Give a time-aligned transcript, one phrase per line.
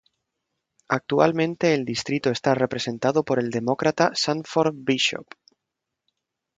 [0.87, 5.27] Actualmente el distrito está representado por el Demócrata Sanford Bishop.